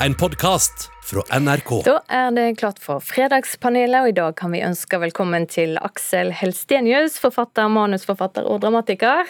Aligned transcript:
en 0.00 0.14
podkast 0.14 0.90
fra 1.04 1.22
NRK. 1.40 1.70
Da 1.86 1.96
er 2.12 2.32
det 2.36 2.46
klart 2.60 2.80
for 2.82 3.00
Fredagspanelet, 3.04 4.02
og 4.02 4.10
i 4.10 4.16
dag 4.16 4.36
kan 4.38 4.52
vi 4.52 4.62
ønske 4.66 4.98
velkommen 5.00 5.46
til 5.48 5.76
Aksel 5.80 6.32
Helstenius, 6.36 7.16
forfatter, 7.22 7.70
manusforfatter 7.72 8.48
og 8.48 8.60
dramatiker. 8.64 9.24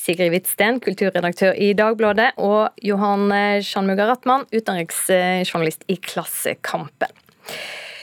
Sigrid 0.00 0.32
Hvitsten, 0.32 0.80
kulturredaktør 0.84 1.54
i 1.56 1.72
Dagbladet, 1.76 2.32
og 2.40 2.74
Johan 2.84 3.28
Sjanmuga 3.64 4.08
Rattmann, 4.10 4.48
utenriksjournalist 4.54 5.84
i 5.92 5.98
Klassekampen. 6.00 7.12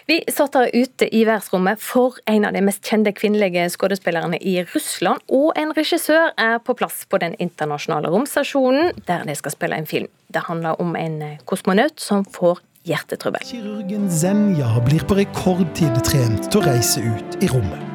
Vi 0.09 0.17
satt 0.33 0.55
her 0.57 0.71
ute 0.73 1.07
i 1.13 1.21
verdensrommet 1.27 1.81
for 1.81 2.17
en 2.29 2.45
av 2.47 2.55
de 2.55 2.63
mest 2.65 2.85
kjente 2.87 3.13
kvinnelige 3.13 3.67
skuespillerne 3.73 4.39
i 4.41 4.57
Russland, 4.73 5.21
og 5.29 5.53
en 5.59 5.73
regissør 5.77 6.31
er 6.41 6.57
på 6.65 6.75
plass 6.77 7.03
på 7.09 7.19
den 7.21 7.37
internasjonale 7.43 8.09
romstasjonen, 8.13 8.91
der 9.07 9.27
de 9.27 9.37
skal 9.37 9.53
spille 9.53 9.77
en 9.77 9.89
film. 9.89 10.09
Det 10.33 10.45
handler 10.47 10.81
om 10.81 10.95
en 10.97 11.21
kosmonaut 11.45 12.01
som 12.01 12.25
får 12.25 12.63
hjertetrøbbel. 12.89 13.45
Kirurgen 13.45 14.09
Zenja 14.09 14.73
blir 14.85 15.05
på 15.05 15.19
rekordtid 15.19 16.01
trent 16.07 16.49
til 16.49 16.61
å 16.61 16.65
reise 16.65 17.03
ut 17.05 17.37
i 17.43 17.49
rommet. 17.51 17.87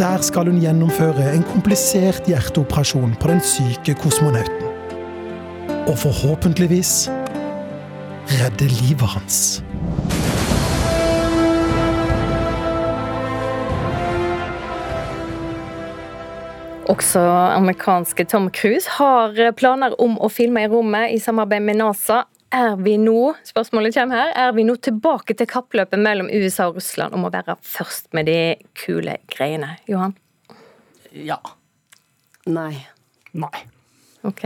Der 0.00 0.22
skal 0.24 0.48
hun 0.48 0.60
gjennomføre 0.62 1.26
en 1.34 1.42
komplisert 1.50 2.28
hjerteoperasjon 2.30 3.18
på 3.20 3.32
den 3.32 3.42
syke 3.44 3.96
kosmonauten. 4.00 4.68
Og 5.90 5.96
forhåpentligvis 5.98 7.10
redde 8.38 8.70
livet 8.78 9.10
hans. 9.16 9.60
Også 16.90 17.20
amerikanske 17.54 18.24
Tom 18.26 18.48
Cruise 18.50 18.90
har 18.96 19.36
planer 19.54 19.94
om 20.02 20.16
å 20.18 20.30
filme 20.32 20.64
i 20.64 20.70
rommet 20.70 21.12
i 21.14 21.20
samarbeid 21.22 21.62
med 21.62 21.78
NASA. 21.78 22.24
Er 22.50 22.74
vi 22.82 22.96
nå 22.98 23.30
spørsmålet 23.46 23.94
kommer 23.94 24.18
her, 24.18 24.32
er 24.34 24.56
vi 24.56 24.64
nå 24.66 24.74
tilbake 24.82 25.36
til 25.38 25.46
kappløpet 25.46 26.02
mellom 26.02 26.26
USA 26.34 26.66
og 26.66 26.80
Russland 26.80 27.14
om 27.14 27.28
å 27.28 27.30
være 27.30 27.54
først 27.62 28.10
med 28.16 28.26
de 28.26 28.40
kule 28.74 29.20
greiene? 29.30 29.76
Johan? 29.86 30.16
Ja. 31.14 31.38
Nei. 32.50 32.74
Nei. 33.38 33.62
Ok, 34.26 34.42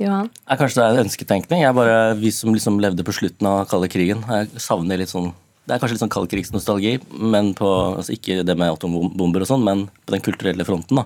Johan? 0.00 0.32
Jeg, 0.32 0.62
kanskje 0.62 0.80
det 0.80 0.86
er 0.86 0.96
en 0.96 1.04
ønsketenkning. 1.04 1.66
Jeg 1.66 1.76
bare, 1.76 2.16
Vi 2.16 2.32
som 2.32 2.56
liksom 2.56 2.80
levde 2.80 3.04
på 3.04 3.12
slutten 3.20 3.52
av 3.52 3.66
kalde 3.68 3.92
krigen, 3.92 4.24
jeg 4.24 4.64
savner 4.64 5.02
litt 5.02 5.12
sånn 5.12 5.34
det 5.62 5.76
er 5.76 5.78
kanskje 5.78 5.94
litt 5.94 6.02
sånn 6.02 6.10
kaldkrigsnostalgi, 6.10 6.96
men 7.22 7.52
på, 7.54 7.68
altså 7.94 8.16
ikke 8.16 8.40
det 8.42 8.56
med 8.58 8.72
atombomber 8.72 9.44
og 9.44 9.46
sånn, 9.46 9.62
men 9.62 9.84
på 10.02 10.16
den 10.16 10.24
kulturelle 10.24 10.66
fronten. 10.66 10.98
da. 10.98 11.04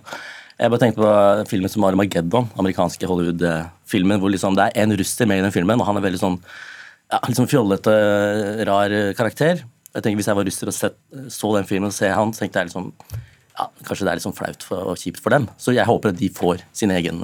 Jeg 0.57 0.73
bare 0.73 0.81
tenkte 0.81 1.03
på 1.03 1.49
filmen 1.51 1.69
som 1.69 1.85
Armageddon, 1.85 2.47
amerikanske 2.57 3.09
Hollywood-filmen, 3.09 4.21
hvor 4.23 4.33
liksom 4.33 4.57
det 4.57 4.71
er 4.71 4.85
en 4.87 4.97
russer 4.97 5.29
med 5.29 5.43
i 5.43 5.45
den 5.45 5.53
filmen, 5.53 5.83
og 5.83 5.89
han 5.89 5.99
er 6.01 6.07
veldig 6.07 6.21
sånn 6.23 6.39
ja, 7.13 7.21
sånn 7.37 7.51
fjollete, 7.51 7.93
rar 8.67 8.95
karakter. 9.19 9.61
Jeg 9.93 10.05
tenker 10.05 10.19
Hvis 10.21 10.31
jeg 10.31 10.39
var 10.39 10.49
russer 10.49 10.71
og 10.73 10.77
sett, 10.77 10.97
så 11.33 11.53
den 11.57 11.69
filmen 11.69 11.93
og 11.93 11.97
ser 11.97 12.17
han, 12.17 12.33
så 12.33 12.45
tenkte 12.45 12.63
jeg 12.63 12.71
liksom 12.71 12.89
ja, 13.57 13.69
kanskje 13.85 14.07
det 14.07 14.11
er 14.11 14.19
litt 14.19 14.27
sånn 14.27 14.37
flaut 14.37 14.65
for, 14.65 14.91
og 14.93 15.01
kjipt 15.01 15.21
for 15.25 15.33
dem. 15.37 15.47
Så 15.61 15.77
jeg 15.77 15.89
håper 15.89 16.13
at 16.13 16.21
de 16.21 16.33
får 16.33 16.65
sin 16.77 16.93
egen 16.93 17.23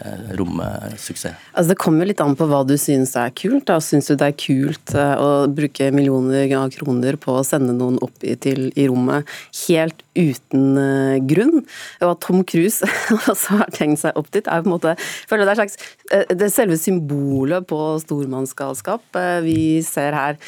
Eh, 0.00 0.36
romsuksess? 0.38 1.36
Altså 1.52 1.68
Det 1.68 1.78
kommer 1.80 2.08
litt 2.08 2.20
an 2.24 2.36
på 2.38 2.46
hva 2.48 2.62
du 2.64 2.76
syns 2.80 3.12
er 3.20 3.32
kult. 3.36 3.66
da. 3.68 3.76
Syns 3.84 4.08
du 4.08 4.14
det 4.16 4.30
er 4.30 4.36
kult 4.38 4.94
eh, 4.96 5.12
å 5.20 5.44
bruke 5.52 5.90
millioner 5.92 6.48
av 6.56 6.70
kroner 6.72 7.18
på 7.20 7.36
å 7.36 7.44
sende 7.44 7.74
noen 7.76 7.98
opp 8.04 8.24
i, 8.24 8.36
til, 8.40 8.70
i 8.80 8.86
rommet 8.88 9.28
helt 9.66 10.00
uten 10.16 10.78
uh, 10.78 11.18
grunn? 11.28 11.62
Og 12.00 12.14
at 12.14 12.22
Tom 12.24 12.42
Cruise 12.48 12.86
også 13.18 13.60
har 13.60 13.76
tenkt 13.76 14.02
seg 14.02 14.16
opp 14.16 14.30
dit, 14.32 14.46
er 14.46 14.64
på 14.64 14.70
en 14.70 14.76
måte 14.76 14.96
føler 15.00 15.44
det 15.44 15.54
er 15.54 15.60
slags 15.60 15.78
uh, 16.14 16.34
det 16.40 16.50
selve 16.54 16.80
symbolet 16.80 17.68
på 17.68 17.80
stormannsgalskap 18.06 19.20
vi 19.44 19.60
ser 19.84 20.16
her. 20.16 20.40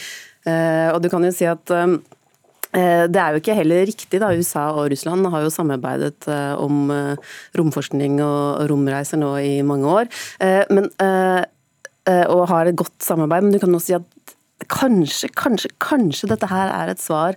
og 0.93 0.99
du 1.03 1.09
kan 1.13 1.23
jo 1.25 1.31
si 1.35 1.47
at 1.47 1.71
Eh, 1.71 1.97
det 2.73 3.21
er 3.21 3.35
jo 3.35 3.43
ikke 3.43 3.57
heller 3.57 3.85
riktig. 3.89 4.21
da, 4.21 4.33
USA 4.33 4.71
og 4.73 4.91
Russland 4.93 5.29
har 5.29 5.45
jo 5.45 5.53
samarbeidet 5.53 6.29
eh, 6.29 6.55
om 6.57 6.91
eh, 6.91 7.33
romforskning 7.59 8.21
og 8.25 8.65
romreiser 8.71 9.21
nå 9.21 9.35
i 9.45 9.55
mange 9.67 9.89
år. 9.89 10.09
Men, 10.73 10.89
og 12.03 12.49
har 12.51 12.67
et 12.67 12.79
godt 12.79 12.97
samarbeid, 13.05 13.45
men 13.45 13.53
du 13.55 13.61
kan 13.63 13.75
også 13.75 13.93
si 13.93 13.99
at 13.99 14.37
kanskje, 14.73 15.29
kanskje, 15.39 15.71
kanskje 15.83 16.31
dette 16.31 16.49
her 16.51 16.71
er 16.73 16.91
et 16.91 17.03
svar 17.03 17.37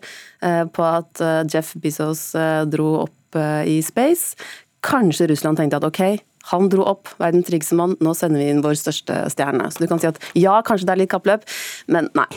på 0.74 0.86
at 0.86 1.22
Jeff 1.52 1.74
Bezos 1.82 2.32
dro 2.72 2.88
opp 3.04 3.38
i 3.68 3.78
space. 3.86 4.40
Kanskje 4.86 5.30
Russland 5.30 5.60
tenkte 5.60 5.82
at 5.82 5.86
ok, 5.86 6.02
han 6.52 6.70
dro 6.70 6.86
opp, 6.86 7.10
verdens 7.22 7.50
rikeste 7.54 7.78
mann, 7.78 7.96
nå 8.04 8.14
sender 8.18 8.42
vi 8.42 8.50
inn 8.54 8.66
vår 8.66 8.78
største 8.80 9.24
stjerne. 9.34 9.70
Så 9.74 9.82
du 9.82 9.90
kan 9.90 10.02
si 10.02 10.10
at 10.10 10.20
ja, 10.38 10.60
kanskje 10.66 10.90
det 10.90 10.96
er 10.96 11.02
litt 11.04 11.14
kappløp, 11.14 11.48
men 11.92 12.10
nei. 12.18 12.30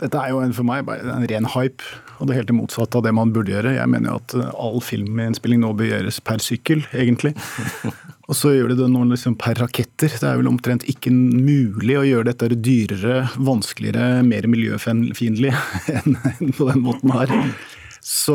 Dette 0.00 0.16
er 0.16 0.32
jo 0.32 0.40
en, 0.40 0.54
for 0.56 0.64
meg 0.64 0.88
en 0.88 1.26
ren 1.28 1.48
hype, 1.52 1.84
og 2.18 2.28
det 2.28 2.32
er 2.34 2.40
helt 2.40 2.50
det 2.52 2.56
motsatte 2.56 2.96
av 2.96 3.04
det 3.04 3.12
man 3.16 3.32
burde 3.34 3.52
gjøre. 3.52 3.74
Jeg 3.76 3.90
mener 3.92 4.12
jo 4.12 4.20
at 4.20 4.34
eh, 4.38 4.52
all 4.64 4.80
filminnspilling 4.84 5.60
nå 5.60 5.74
bør 5.76 5.90
gjøres 5.90 6.20
per 6.24 6.40
sykkel, 6.44 6.86
egentlig. 6.96 7.34
Og 8.30 8.36
så 8.38 8.52
gjør 8.54 8.70
de 8.70 8.76
det 8.78 8.86
nå 8.92 9.02
liksom 9.10 9.34
per 9.42 9.58
raketter. 9.58 10.12
Det 10.14 10.28
er 10.28 10.38
vel 10.38 10.46
omtrent 10.46 10.84
ikke 10.88 11.10
mulig 11.10 11.96
å 11.98 12.04
gjøre 12.06 12.28
dette 12.28 12.52
dyrere, 12.54 13.24
vanskeligere, 13.42 14.22
mer 14.22 14.46
miljøfiendtlig 14.52 15.50
enn 15.96 16.54
på 16.54 16.68
den 16.70 16.84
måten 16.84 17.10
her. 17.16 17.34
Så, 18.10 18.34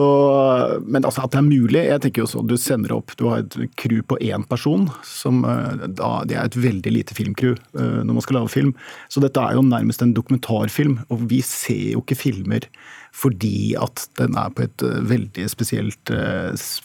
men 0.88 1.04
altså 1.04 1.26
at 1.26 1.34
det 1.34 1.40
er 1.42 1.48
mulig 1.50 1.82
Jeg 1.84 2.00
tenker 2.06 2.24
jo 2.24 2.30
så, 2.32 2.40
Du 2.48 2.54
sender 2.56 2.94
opp, 2.96 3.12
du 3.20 3.26
har 3.28 3.42
et 3.44 3.58
crew 3.76 4.00
på 4.08 4.16
én 4.24 4.46
person. 4.48 4.86
som 5.04 5.42
eh, 5.44 5.88
da, 5.98 6.22
Det 6.24 6.38
er 6.38 6.48
et 6.48 6.56
veldig 6.56 6.94
lite 6.96 7.18
filmcrew 7.18 7.58
eh, 7.58 7.98
når 8.06 8.14
man 8.14 8.24
skal 8.24 8.40
lage 8.40 8.54
film. 8.54 8.72
Så 9.12 9.20
dette 9.24 9.42
er 9.42 9.58
jo 9.58 9.66
nærmest 9.66 10.06
en 10.06 10.14
dokumentarfilm. 10.16 11.02
Og 11.12 11.28
vi 11.28 11.42
ser 11.44 11.98
jo 11.98 12.06
ikke 12.06 12.22
filmer 12.22 12.70
fordi 13.16 13.74
at 13.80 14.06
den 14.20 14.36
er 14.40 14.52
på 14.56 14.66
et 14.66 14.84
eh, 14.86 15.02
veldig 15.08 15.46
spesielt 15.52 16.12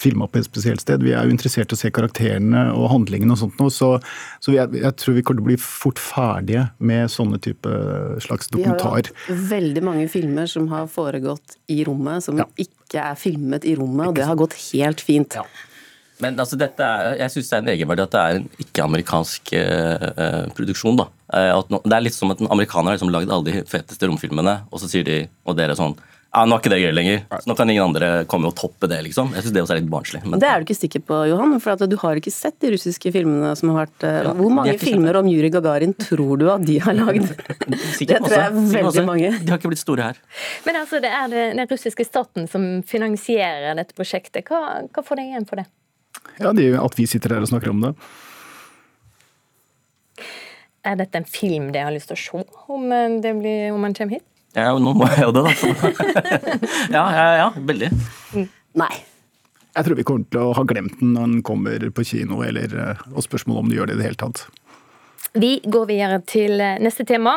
filma 0.01 0.29
på 0.31 0.41
et 0.41 0.47
spesielt 0.47 0.83
sted. 0.83 1.03
Vi 1.05 1.15
er 1.17 1.27
jo 1.27 1.35
interessert 1.35 1.73
i 1.73 1.77
å 1.77 1.81
se 1.81 1.91
karakterene 1.95 2.69
og 2.75 2.91
handlingene 2.93 3.35
og 3.35 3.41
sånt 3.43 3.59
noe, 3.61 3.73
så, 3.75 3.93
så 4.43 4.55
jeg, 4.55 4.71
jeg, 4.79 4.95
tror 5.01 5.17
vi 5.17 5.25
kommer 5.27 5.43
til 5.43 5.47
å 5.47 5.51
bli 5.51 5.59
fort 5.63 6.03
ferdige 6.03 6.69
med 6.79 7.11
sånne 7.13 7.41
type 7.43 7.73
slags 8.23 8.51
dokumentar. 8.53 9.11
Vi 9.11 9.33
har 9.33 9.35
jo 9.35 9.49
veldig 9.51 9.87
mange 9.87 10.07
filmer 10.13 10.51
som 10.51 10.69
har 10.73 10.87
foregått 10.91 11.59
i 11.73 11.83
rommet, 11.89 12.25
som 12.27 12.39
ja. 12.41 12.47
ikke 12.61 13.11
er 13.11 13.19
filmet 13.19 13.67
i 13.67 13.75
rommet, 13.79 14.11
og 14.11 14.17
det 14.19 14.29
har 14.29 14.39
gått 14.39 14.57
helt 14.71 15.03
fint. 15.05 15.39
Ja. 15.39 15.47
Men 16.21 16.37
altså, 16.41 16.59
dette 16.61 16.85
er, 16.85 17.17
jeg 17.23 17.33
syns 17.33 17.49
det 17.49 17.57
er 17.57 17.63
en 17.63 17.73
egenverdi 17.75 18.05
at 18.05 18.15
det 18.15 18.23
er 18.23 18.39
en 18.39 18.49
ikke-amerikansk 18.65 19.53
uh, 19.57 20.49
produksjon. 20.57 21.01
da. 21.01 21.09
Uh, 21.33 21.63
no, 21.73 21.81
det 21.85 21.97
er 21.97 22.05
litt 22.05 22.17
som 22.17 22.33
at 22.35 22.43
en 22.43 22.51
amerikaner 22.53 22.93
har 22.93 22.99
liksom 22.99 23.13
lagd 23.15 23.33
alle 23.33 23.49
de 23.49 23.65
feteste 23.69 24.09
romfilmene, 24.11 24.61
og 24.69 24.83
så 24.83 24.91
sier 24.91 25.07
de, 25.07 25.23
og 25.49 25.57
dere 25.59 25.79
sånn 25.79 25.97
ja, 26.31 26.45
nå 26.47 26.55
er 26.55 26.61
ikke 26.63 26.71
det 26.71 26.79
gøy 26.79 26.93
lenger. 26.95 27.23
Så 27.43 27.51
nå 27.51 27.55
kan 27.59 27.71
ingen 27.73 27.83
andre 27.89 28.09
komme 28.31 28.47
og 28.53 28.55
toppe 28.59 28.87
det. 28.91 29.01
liksom. 29.09 29.33
Jeg 29.35 29.43
synes 29.43 29.55
Det 29.55 29.63
også 29.65 29.75
er 29.75 29.81
litt 29.81 29.89
barnslig. 29.91 30.21
Men... 30.23 30.39
Det 30.39 30.47
er 30.47 30.63
du 30.63 30.69
ikke 30.69 30.77
sikker 30.79 31.03
på, 31.09 31.17
Johan. 31.27 31.57
For 31.65 31.83
du 31.91 31.97
har 32.05 32.21
ikke 32.21 32.31
sett 32.31 32.55
de 32.63 32.71
russiske 32.77 33.11
filmene 33.17 33.51
som 33.59 33.73
har 33.73 33.89
vært 33.89 34.07
ja, 34.07 34.35
Hvor 34.39 34.55
mange 34.55 34.77
filmer 34.79 35.19
om 35.19 35.27
Juri 35.27 35.51
Gagarin 35.51 35.97
tror 35.99 36.39
du 36.39 36.47
at 36.55 36.63
de 36.69 36.79
har 36.85 36.95
lagd? 36.95 37.27
det 37.67 38.21
tror 38.23 38.37
jeg 38.37 38.45
er 38.45 38.55
veldig 38.77 39.05
mange. 39.09 39.33
De 39.41 39.51
har 39.51 39.59
ikke 39.59 39.73
blitt 39.75 39.83
store 39.83 40.13
her. 40.13 40.23
Men 40.69 40.79
altså, 40.85 41.03
det 41.03 41.11
er 41.11 41.35
den 41.35 41.67
russiske 41.75 42.07
staten 42.07 42.47
som 42.53 42.71
finansierer 42.87 43.75
dette 43.83 43.99
prosjektet. 43.99 44.47
Hva, 44.47 44.85
hva 44.87 45.07
får 45.07 45.19
deg 45.19 45.35
igjen 45.35 45.51
for 45.51 45.65
det? 45.65 45.67
Ja, 46.39 46.55
det 46.55 46.63
er 46.63 46.77
jo 46.77 46.85
At 46.87 46.95
vi 46.99 47.11
sitter 47.11 47.35
her 47.35 47.43
og 47.43 47.51
snakker 47.51 47.75
om 47.75 47.83
det. 47.89 47.95
Er 50.87 50.97
dette 50.97 51.19
en 51.19 51.29
film 51.29 51.73
de 51.75 51.83
har 51.83 51.93
lyst 51.93 52.15
til 52.15 52.17
å 52.17 52.23
se 52.23 52.47
om, 52.71 52.87
det 53.21 53.35
blir, 53.43 53.73
om 53.75 53.83
man 53.83 53.99
kommer 53.99 54.21
hit? 54.21 54.30
Ja, 54.57 54.73
nå 54.83 54.95
må 54.99 55.07
jeg 55.13 55.29
jo 55.29 55.35
det, 55.37 55.45
da. 55.47 55.53
ja, 56.97 57.05
ja, 57.15 57.27
ja, 57.39 57.49
veldig. 57.55 57.91
Nei. 58.81 58.93
Jeg 59.71 59.87
tror 59.87 59.99
vi 60.01 60.07
kommer 60.07 60.27
til 60.27 60.43
å 60.43 60.55
ha 60.59 60.65
glemt 60.67 60.97
den 60.99 61.13
når 61.15 61.29
den 61.29 61.45
kommer 61.47 61.85
på 61.95 62.05
kino, 62.09 62.41
eller, 62.43 62.73
eh, 62.75 63.05
og 63.15 63.23
spørsmålet 63.23 63.63
om 63.63 63.71
de 63.71 63.79
gjør 63.79 63.91
det 63.91 63.95
i 63.95 64.01
det 64.01 64.09
hele 64.09 64.21
tatt. 64.25 64.43
Vi 65.33 65.61
går 65.65 65.87
videre 65.87 66.19
til 66.27 66.59
neste 66.83 67.05
tema. 67.07 67.37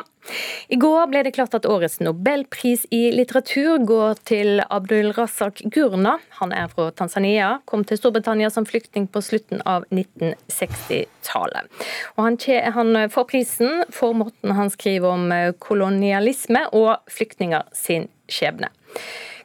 I 0.71 0.77
går 0.81 1.09
ble 1.11 1.21
det 1.25 1.33
klart 1.35 1.53
at 1.53 1.67
årets 1.69 1.99
nobelpris 2.01 2.85
i 2.95 3.11
litteratur 3.13 3.83
går 3.85 4.21
til 4.25 4.63
Abdul 4.63 5.11
Razak 5.13 5.61
Gurna. 5.73 6.15
Han 6.39 6.55
er 6.55 6.71
fra 6.71 6.87
Tanzania, 6.95 7.59
kom 7.69 7.83
til 7.85 7.99
Storbritannia 7.99 8.49
som 8.53 8.65
flyktning 8.65 9.05
på 9.11 9.21
slutten 9.21 9.61
av 9.69 9.85
1960-tallet. 9.91 11.69
Han, 12.17 12.39
han, 12.77 12.95
får 13.13 13.29
prisen 13.29 13.83
for 13.93 14.17
måten 14.17 14.55
han 14.57 14.73
skriver 14.73 15.13
om 15.13 15.29
kolonialisme 15.61 16.65
og 16.73 16.95
flyktninger 17.11 17.69
sin 17.77 18.09
skjebne 18.31 18.71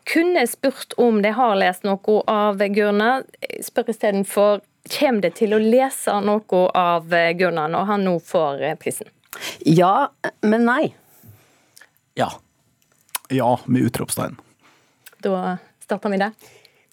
kunne 0.09 0.47
spurt 0.49 0.95
om 0.97 1.23
de 1.23 1.33
har 1.37 1.57
lest 1.61 1.85
noe 1.85 2.23
av 2.33 2.63
Gurna. 2.73 3.23
Spør 3.65 3.91
istedenfor 3.93 4.63
Kommer 4.89 5.25
det 5.27 5.35
til 5.39 5.55
å 5.57 5.61
lese 5.63 6.15
noe 6.25 6.65
av 6.79 7.15
Gunnar 7.39 7.73
når 7.73 7.89
han 7.93 8.07
nå 8.07 8.19
får 8.25 8.65
eh, 8.65 8.77
prisen? 8.81 9.11
Ja, 9.67 10.11
men 10.43 10.65
nei. 10.69 10.95
Ja. 12.19 12.33
Ja, 13.29 13.59
med 13.67 13.91
utropstegn. 13.91 14.39
Da 15.23 15.59
starter 15.85 16.15
vi 16.15 16.21
der. 16.23 16.33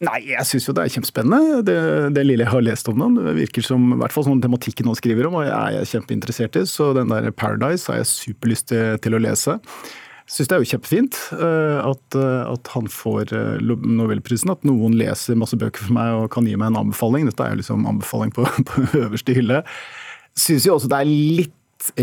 Nei, 0.04 0.18
jeg 0.28 0.44
syns 0.44 0.66
jo 0.68 0.74
det 0.76 0.84
er 0.84 0.92
kjempespennende, 0.92 1.62
det, 1.64 1.76
det, 2.18 2.24
lille 2.28 2.44
jeg 2.44 2.52
har 2.52 2.64
lest 2.66 2.90
om 2.92 3.00
den. 3.00 3.16
Det 3.16 3.36
virker 3.38 3.64
som 3.64 3.94
i 3.96 4.00
hvert 4.02 4.12
fall 4.12 4.26
sånn 4.28 4.42
tematikken 4.44 4.90
han 4.92 4.98
skriver 5.00 5.30
om, 5.30 5.38
og 5.40 5.46
jeg 5.48 5.80
er 5.80 5.88
kjempeinteressert 5.88 6.60
i. 6.60 6.66
Så 6.68 6.90
den 6.98 7.14
der 7.14 7.30
Paradise 7.32 7.88
har 7.88 8.02
jeg 8.02 8.10
superlyst 8.12 8.68
til, 8.74 8.98
til 9.04 9.16
å 9.16 9.22
lese. 9.24 9.56
Syns 10.26 10.50
det 10.50 10.56
er 10.56 10.64
jo 10.64 10.70
kjempefint 10.72 11.18
uh, 11.38 11.86
at, 11.86 12.16
uh, 12.18 12.48
at, 12.50 12.70
han 12.74 12.88
får 12.90 13.30
uh, 13.36 13.60
nobelprisen. 13.62 14.50
At 14.50 14.66
noen 14.66 14.96
leser 14.98 15.38
masse 15.38 15.58
bøker 15.62 15.86
for 15.86 15.94
meg 15.94 16.16
og 16.18 16.32
kan 16.34 16.48
gi 16.50 16.56
meg 16.58 16.72
en 16.72 16.80
anbefaling. 16.82 17.28
Dette 17.30 17.46
er 17.46 17.54
jo 17.54 17.62
liksom 17.62 17.86
anbefaling 17.90 18.34
på, 18.34 18.48
på 18.72 18.88
øverste 19.04 19.38
hylle. 19.38 19.62
Syns 20.34 20.66
jo 20.66 20.80
også 20.80 20.90
det 20.92 21.04
er 21.04 21.14
litt 21.14 21.54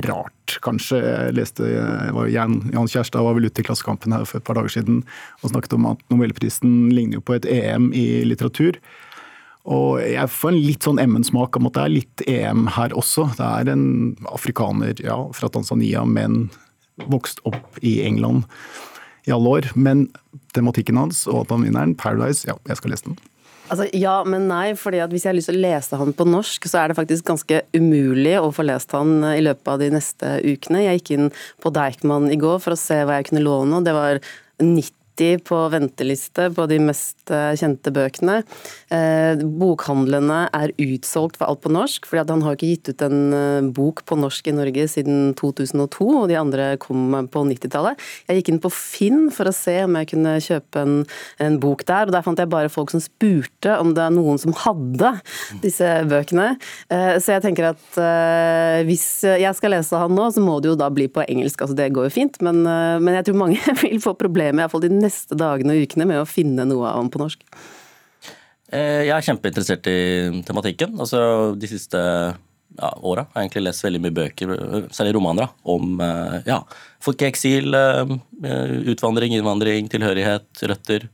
rart, 0.06 0.56
kanskje. 0.62 1.00
Jeg 1.02 1.34
leste 1.34 1.66
Jan, 2.30 2.60
Jan 2.70 2.90
Kjærstad 2.90 3.24
var 3.26 3.34
vel 3.34 3.48
ute 3.50 3.64
i 3.64 3.66
Klassekampen 3.66 4.14
her 4.14 4.26
for 4.28 4.38
et 4.38 4.46
par 4.46 4.54
dager 4.54 4.70
siden 4.70 5.00
og 5.42 5.50
snakket 5.50 5.74
om 5.74 5.88
at 5.90 6.04
nobelprisen 6.12 6.92
ligner 6.94 7.18
jo 7.18 7.24
på 7.26 7.34
et 7.40 7.48
EM 7.50 7.90
i 7.96 8.22
litteratur. 8.28 8.78
Og 9.62 9.98
jeg 10.02 10.30
får 10.30 10.52
en 10.52 10.62
litt 10.62 10.86
sånn 10.86 10.98
Emmen-smak 11.02 11.58
om 11.58 11.68
at 11.68 11.76
det 11.76 11.82
er 11.82 11.94
litt 11.96 12.24
EM 12.30 12.68
her 12.76 12.94
også. 12.98 13.28
Det 13.38 13.46
er 13.46 13.72
en 13.74 13.86
afrikaner 14.30 15.02
ja, 15.02 15.18
fra 15.34 15.50
Tanzania, 15.50 16.02
men 16.06 16.48
vokst 17.10 17.42
opp 17.48 17.78
i 17.82 18.00
England 18.06 18.46
i 19.26 19.34
alle 19.34 19.58
år. 19.58 19.68
Men 19.74 20.08
tematikken 20.56 20.98
hans 21.00 21.26
og 21.30 21.44
at 21.44 21.54
han 21.54 21.66
vinner 21.66 21.86
den, 21.86 21.98
Paradise, 21.98 22.46
ja, 22.48 22.58
jeg 22.68 22.80
skal 22.80 22.94
lese 22.94 23.10
den. 23.10 23.20
Altså, 23.72 23.86
ja, 23.96 24.18
men 24.28 24.48
nei. 24.50 24.74
fordi 24.76 25.00
at 25.00 25.12
Hvis 25.12 25.24
jeg 25.24 25.32
har 25.32 25.38
lyst 25.38 25.48
til 25.48 25.56
å 25.56 25.64
lese 25.64 25.96
han 25.96 26.12
på 26.12 26.26
norsk, 26.28 26.66
så 26.68 26.82
er 26.82 26.90
det 26.90 26.98
faktisk 26.98 27.24
ganske 27.30 27.62
umulig 27.72 28.34
å 28.40 28.50
få 28.52 28.66
lest 28.66 28.92
han 28.92 29.22
i 29.32 29.40
løpet 29.44 29.70
av 29.72 29.78
de 29.80 29.92
neste 29.94 30.32
ukene. 30.44 30.82
Jeg 30.84 31.00
gikk 31.00 31.12
inn 31.16 31.30
på 31.62 31.72
Deichman 31.72 32.28
i 32.32 32.40
går 32.40 32.58
for 32.60 32.74
å 32.74 32.80
se 32.80 33.00
hva 33.06 33.20
jeg 33.20 33.30
kunne 33.30 33.46
låne, 33.46 33.78
og 33.78 33.86
det 33.86 33.94
var 33.96 34.20
90 34.60 35.01
90 35.16 35.44
på 35.44 35.68
venteliste 35.68 36.50
på 36.54 36.66
de 36.66 36.78
mest 36.80 37.30
eh, 37.30 37.54
kjente 37.56 37.92
bøkene. 37.92 38.42
Eh, 38.90 39.36
bokhandlene 39.38 40.48
er 40.52 40.72
utsolgt 40.78 41.36
for 41.38 41.48
alt 41.48 41.62
på 41.62 41.72
norsk, 41.72 42.06
for 42.06 42.22
han 42.22 42.42
har 42.42 42.56
ikke 42.56 42.70
gitt 42.70 42.88
ut 42.88 43.02
en 43.02 43.32
eh, 43.32 43.70
bok 43.74 44.04
på 44.06 44.16
norsk 44.16 44.48
i 44.48 44.54
Norge 44.56 44.86
siden 44.88 45.34
2002, 45.38 46.06
og 46.22 46.28
de 46.30 46.38
andre 46.38 46.76
kom 46.82 47.12
på 47.30 47.44
90-tallet. 47.48 48.00
Jeg 48.28 48.40
gikk 48.40 48.52
inn 48.52 48.62
på 48.62 48.72
Finn 48.72 49.28
for 49.32 49.48
å 49.48 49.54
se 49.54 49.76
om 49.84 49.96
jeg 49.98 50.12
kunne 50.14 50.36
kjøpe 50.42 50.82
en, 50.82 50.96
en, 51.38 51.58
bok 51.62 51.84
der, 51.86 52.08
og 52.08 52.14
der 52.14 52.24
fant 52.24 52.40
jeg 52.40 52.50
bare 52.50 52.72
folk 52.72 52.92
som 52.92 53.02
spurte 53.02 53.76
om 53.78 53.92
det 53.96 54.06
er 54.06 54.14
noen 54.14 54.40
som 54.40 54.54
hadde 54.64 55.12
disse 55.62 55.86
bøkene. 56.08 56.54
Så 56.88 57.34
jeg 57.34 57.42
tenker 57.44 57.68
at 57.68 57.98
hvis 58.88 59.04
jeg 59.26 59.52
skal 59.58 59.74
lese 59.74 59.98
han 60.00 60.14
nå, 60.16 60.28
så 60.34 60.42
må 60.42 60.56
det 60.62 60.72
jo 60.72 60.78
da 60.80 60.88
bli 60.92 61.06
på 61.12 61.22
engelsk, 61.26 61.62
altså 61.62 61.76
det 61.78 61.90
går 61.94 62.08
jo 62.08 62.14
fint, 62.14 62.38
men, 62.44 62.62
men 62.64 63.18
jeg 63.18 63.28
tror 63.28 63.38
mange 63.44 63.60
vil 63.82 64.00
få 64.02 64.14
problemer, 64.18 64.64
iallfall 64.64 64.82
de 64.84 65.01
neste 65.02 65.38
dagene 65.38 65.76
og 65.76 65.86
ukene 65.86 66.08
med 66.08 66.22
å 66.22 66.28
finne 66.28 66.66
noe 66.68 66.88
av 66.88 67.00
ham 67.00 67.10
på 67.12 67.20
norsk? 67.22 67.42
Eh, 68.72 69.04
jeg 69.08 69.12
er 69.12 69.26
kjempeinteressert 69.26 69.88
i 69.90 69.98
tematikken. 70.48 70.96
Altså, 71.02 71.20
de 71.58 71.68
siste 71.68 72.00
ja, 72.00 72.90
åra 73.04 73.26
har 73.26 73.42
jeg 73.42 73.50
egentlig 73.50 73.64
lest 73.66 73.84
veldig 73.84 74.00
mye 74.00 74.16
bøker, 74.16 74.52
særlig 74.96 75.14
romaner, 75.18 75.52
om 75.68 76.00
eh, 76.00 76.38
ja, 76.48 76.62
eksil, 77.28 77.76
eh, 77.76 78.14
utvandring, 78.94 79.36
innvandring, 79.36 79.92
tilhørighet, 79.92 80.48
røtter. 80.70 81.08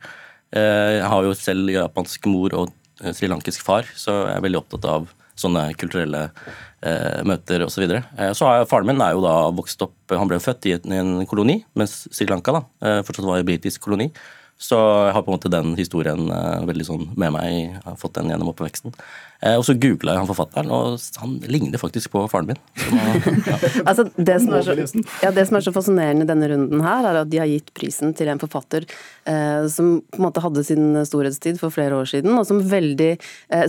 Jeg 0.48 1.08
har 1.12 1.26
jo 1.26 1.34
selv 1.36 1.68
japansk 1.68 2.24
mor 2.30 2.54
og 2.56 2.70
srilankisk 3.12 3.60
far, 3.66 3.84
så 4.00 4.14
jeg 4.30 4.38
er 4.38 4.44
veldig 4.46 4.62
opptatt 4.62 4.86
av 4.88 5.10
sånne 5.38 5.68
kulturelle 5.78 6.24
eh, 6.28 7.20
møter 7.28 7.64
osv. 7.66 7.78
Så, 7.78 7.84
videre. 7.84 8.02
eh, 8.18 8.32
så 8.36 8.50
faren 8.70 8.90
min 8.90 9.02
er 9.04 9.14
jo 9.16 9.22
da 9.24 9.36
vokst 9.54 9.82
opp 9.86 10.16
Han 10.16 10.30
ble 10.30 10.40
født 10.42 10.66
i 10.66 10.74
en 10.78 11.22
koloni, 11.28 11.60
mens 11.78 12.00
Sri 12.10 12.26
Lanka 12.30 12.54
da, 12.56 12.64
eh, 12.82 13.00
fortsatt 13.06 13.28
var 13.28 13.42
en 13.42 13.48
britisk 13.48 13.86
koloni. 13.86 14.10
Så 14.58 14.76
jeg 15.06 15.14
har 15.14 15.22
på 15.22 15.30
en 15.30 15.36
måte 15.36 15.50
den 15.52 15.76
historien 15.78 16.24
uh, 16.34 16.64
veldig 16.66 16.86
sånn 16.88 17.04
med 17.14 17.30
meg. 17.36 17.46
Jeg 17.46 17.82
har 17.84 17.98
fått 18.00 18.16
den 18.16 18.32
gjennom 18.32 18.50
oppveksten. 18.50 18.94
Uh, 19.38 19.54
og 19.54 19.62
så 19.68 19.76
googla 19.78 20.16
jeg 20.16 20.22
han 20.24 20.30
forfatteren, 20.30 20.72
og 20.74 20.96
han 21.22 21.36
ligner 21.46 21.78
faktisk 21.78 22.10
på 22.10 22.24
faren 22.32 22.50
min. 22.50 22.58
Så, 22.74 22.98
ja. 22.98 23.58
altså, 23.88 24.08
det, 24.16 24.40
som 24.42 24.56
så, 24.66 24.74
ja, 25.22 25.30
det, 25.30 25.46
som 25.46 25.60
er 25.60 25.66
så, 25.68 25.74
fascinerende 25.76 26.26
i 26.26 26.30
denne 26.32 26.50
runden 26.50 26.82
her, 26.82 27.06
er 27.06 27.20
at 27.22 27.30
de 27.30 27.38
har 27.38 27.50
gitt 27.50 27.70
prisen 27.78 28.16
til 28.18 28.32
en 28.32 28.42
forfatter 28.42 28.88
eh, 29.30 29.68
som 29.70 30.00
på 30.02 30.18
en 30.18 30.26
måte 30.26 30.42
hadde 30.42 30.66
sin 30.66 30.90
storhetstid 31.06 31.62
for 31.62 31.70
flere 31.70 32.00
år 32.02 32.10
siden, 32.10 32.34
og 32.34 32.48
som, 32.48 32.58
veldig, 32.58 33.12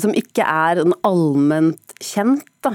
som 0.02 0.16
ikke 0.18 0.42
er 0.42 0.82
en 0.82 0.98
allment 1.06 1.98
kjent. 2.02 2.48
da. 2.66 2.74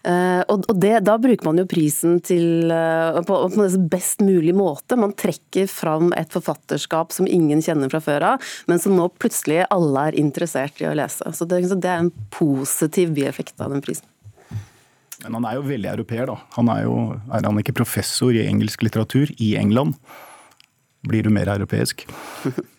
Uh, 0.00 0.40
og 0.48 0.64
det, 0.80 1.02
Da 1.04 1.18
bruker 1.20 1.44
man 1.44 1.60
jo 1.60 1.66
prisen 1.68 2.20
til, 2.24 2.70
uh, 2.72 3.20
på, 3.26 3.36
på 3.52 3.66
best 3.92 4.22
mulig 4.24 4.54
måte. 4.56 4.96
Man 4.96 5.12
trekker 5.12 5.68
fram 5.68 6.14
et 6.16 6.32
forfatterskap 6.32 7.12
som 7.12 7.28
ingen 7.28 7.49
kjenner 7.58 7.90
fra 7.90 7.98
før 8.04 8.28
av, 8.32 8.48
men 8.70 8.78
som 8.78 8.94
nå 8.94 9.08
plutselig 9.18 9.64
alle 9.66 10.06
er 10.08 10.20
interessert 10.22 10.78
i 10.78 10.86
å 10.86 10.94
lese. 10.94 11.26
Så 11.34 11.48
Det, 11.50 11.60
det 11.74 11.90
er 11.90 12.06
en 12.06 12.14
positiv 12.30 13.10
bieffekt 13.18 13.58
av 13.58 13.74
den 13.74 13.82
prisen. 13.82 14.06
Men 15.20 15.36
han 15.36 15.50
er 15.50 15.58
jo 15.58 15.66
veldig 15.66 15.90
europeer, 15.90 16.30
da. 16.30 16.38
Han 16.56 16.70
er, 16.72 16.84
jo, 16.86 16.96
er 17.28 17.44
han 17.44 17.58
ikke 17.60 17.76
professor 17.82 18.32
i 18.32 18.46
engelsk 18.46 18.86
litteratur 18.86 19.34
i 19.36 19.56
England? 19.60 19.98
Blir 21.10 21.26
du 21.26 21.34
mer 21.34 21.50
europeisk? 21.58 22.06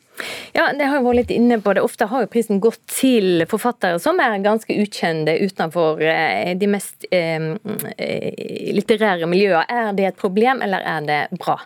Ja, 0.53 0.68
det 0.77 0.85
har 0.85 1.00
jo 1.00 1.07
vært 1.07 1.19
litt 1.21 1.31
inne 1.33 1.57
på 1.63 1.73
det. 1.73 1.83
Ofte 1.85 2.07
har 2.12 2.25
jo 2.25 2.29
prisen 2.29 2.59
gått 2.62 2.81
til 2.91 3.45
forfattere 3.50 4.00
som 4.03 4.19
er 4.21 4.41
ganske 4.44 4.75
ukjente 4.83 5.38
utenfor 5.41 6.01
eh, 6.06 6.51
de 6.59 6.69
mest 6.69 7.07
eh, 7.09 7.53
eh, 7.95 8.71
litterære 8.75 9.29
miljøene. 9.31 9.63
Er 9.65 9.95
det 9.97 10.09
et 10.12 10.19
problem, 10.19 10.62
eller 10.62 10.83
er 10.85 11.07
det 11.07 11.21
bra? 11.39 11.57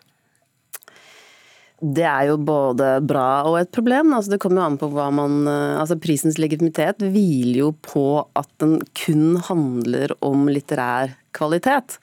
Det 1.82 2.06
er 2.08 2.30
jo 2.30 2.38
både 2.40 2.88
bra 3.04 3.44
og 3.50 3.58
et 3.60 3.72
problem. 3.76 4.14
Altså, 4.16 4.32
det 4.32 4.40
kommer 4.44 4.62
jo 4.62 4.68
an 4.70 4.80
på 4.80 4.90
hva 4.94 5.10
man 5.14 5.44
eh, 5.52 5.76
altså 5.82 5.98
Prisens 6.00 6.40
legitimitet 6.40 7.04
hviler 7.04 7.66
jo 7.66 7.74
på 7.84 8.08
at 8.40 8.50
den 8.64 8.80
kun 8.96 9.36
handler 9.50 10.16
om 10.26 10.48
litterær 10.48 11.18
kvalitet. 11.36 11.98